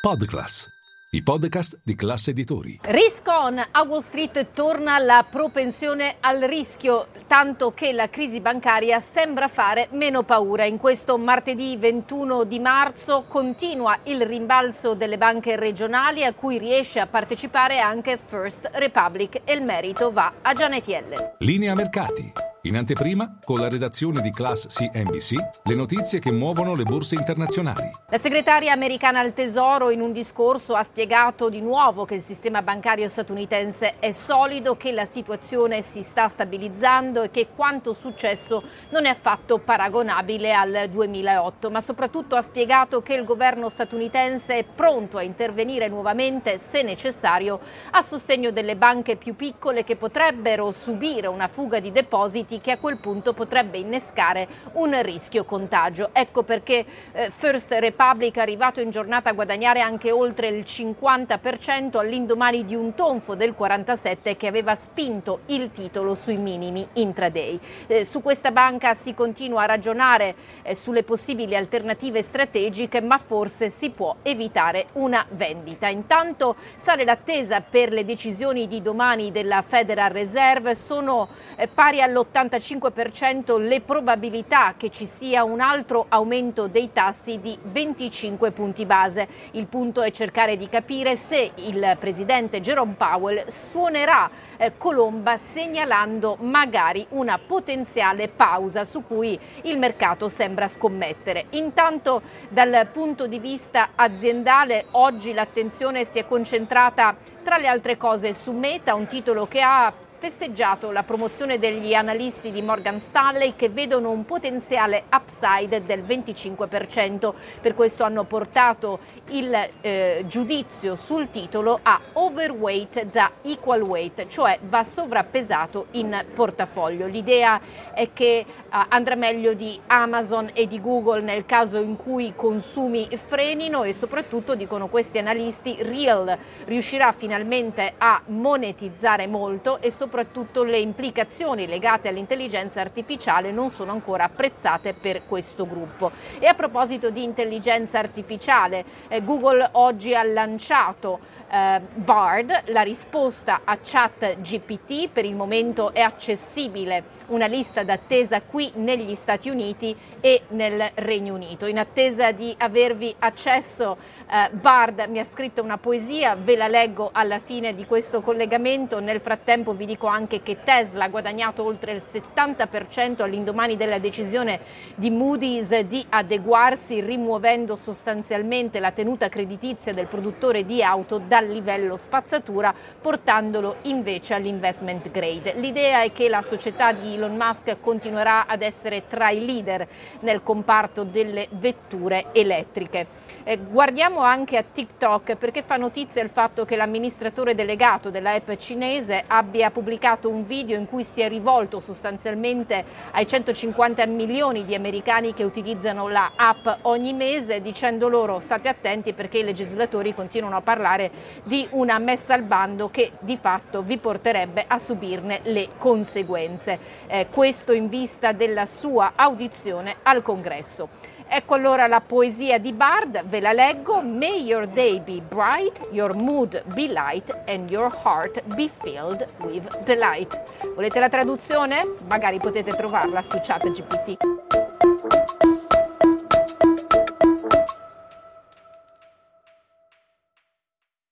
[0.00, 0.66] Podclass,
[1.10, 2.80] i podcast di classe editori.
[2.84, 8.98] Risk on a Wall Street torna la propensione al rischio, tanto che la crisi bancaria
[8.98, 10.64] sembra fare meno paura.
[10.64, 16.98] In questo martedì 21 di marzo continua il rimbalzo delle banche regionali a cui riesce
[16.98, 21.34] a partecipare anche First Republic e il merito va a Janet Yellen.
[21.40, 22.49] Linea mercati.
[22.64, 27.88] In anteprima, con la redazione di Class CNBC, le notizie che muovono le borse internazionali.
[28.10, 32.60] La segretaria americana al Tesoro in un discorso ha spiegato di nuovo che il sistema
[32.60, 39.06] bancario statunitense è solido, che la situazione si sta stabilizzando e che quanto successo non
[39.06, 45.16] è affatto paragonabile al 2008, ma soprattutto ha spiegato che il governo statunitense è pronto
[45.16, 47.58] a intervenire nuovamente, se necessario,
[47.92, 52.72] a sostegno delle banche più piccole che potrebbero subire una fuga di depositi Uniti che
[52.72, 56.10] a quel punto potrebbe innescare un rischio contagio.
[56.12, 61.98] Ecco perché eh, First Republic è arrivato in giornata a guadagnare anche oltre il 50%
[61.98, 67.60] all'indomani di un tonfo del 47 che aveva spinto il titolo sui minimi intraday.
[67.86, 73.68] Eh, su questa banca si continua a ragionare eh, sulle possibili alternative strategiche, ma forse
[73.68, 75.86] si può evitare una vendita.
[75.88, 81.28] Intanto sale l'attesa per le decisioni di domani della Federal Reserve, sono
[81.72, 88.50] pari all'80 75% le probabilità che ci sia un altro aumento dei tassi di 25
[88.52, 89.28] punti base.
[89.52, 96.36] Il punto è cercare di capire se il presidente Jerome Powell suonerà eh, colomba segnalando
[96.40, 101.46] magari una potenziale pausa su cui il mercato sembra scommettere.
[101.50, 108.32] Intanto dal punto di vista aziendale oggi l'attenzione si è concentrata tra le altre cose
[108.32, 113.70] su Meta, un titolo che ha festeggiato la promozione degli analisti di Morgan Stanley che
[113.70, 117.32] vedono un potenziale upside del 25%.
[117.62, 118.98] Per questo hanno portato
[119.28, 127.06] il eh, giudizio sul titolo a overweight da equal weight, cioè va sovrappesato in portafoglio.
[127.06, 127.58] L'idea
[127.94, 132.34] è che eh, andrà meglio di Amazon e di Google nel caso in cui i
[132.36, 136.36] consumi frenino e soprattutto, dicono questi analisti, Real
[136.66, 143.92] riuscirà finalmente a monetizzare molto e soprattutto soprattutto le implicazioni legate all'intelligenza artificiale non sono
[143.92, 146.10] ancora apprezzate per questo gruppo.
[146.40, 153.62] E a proposito di intelligenza artificiale, eh, Google oggi ha lanciato eh, Bard, la risposta
[153.64, 159.94] a chat GPT, per il momento è accessibile una lista d'attesa qui negli Stati Uniti
[160.20, 161.66] e nel Regno Unito.
[161.66, 163.96] In attesa di avervi accesso,
[164.30, 169.00] eh, Bard mi ha scritto una poesia, ve la leggo alla fine di questo collegamento,
[169.00, 174.60] nel frattempo vi dico anche che Tesla ha guadagnato oltre il 70% all'indomani della decisione
[174.94, 181.96] di Moody's di adeguarsi rimuovendo sostanzialmente la tenuta creditizia del produttore di auto dal livello
[181.96, 185.54] spazzatura portandolo invece all'investment grade.
[185.54, 189.86] L'idea è che la società di Elon Musk continuerà ad essere tra i leader
[190.20, 193.06] nel comparto delle vetture elettriche.
[193.44, 199.24] Eh, guardiamo anche a TikTok perché fa notizia il fatto che l'amministratore delegato dell'app cinese
[199.26, 205.32] abbia pubblicato un video in cui si è rivolto sostanzialmente ai 150 milioni di americani
[205.32, 210.60] che utilizzano la app ogni mese dicendo loro state attenti perché i legislatori continuano a
[210.60, 211.10] parlare
[211.42, 216.78] di una messa al bando che di fatto vi porterebbe a subirne le conseguenze.
[217.06, 220.88] Eh, questo in vista della sua audizione al Congresso.
[221.32, 224.02] Ecco allora la poesia di Bard, ve la leggo.
[224.02, 229.80] May your day be bright, your mood be light and your heart be filled with
[229.84, 230.42] delight.
[230.74, 231.94] Volete la traduzione?
[232.08, 234.16] Magari potete trovarla su ChatGPT.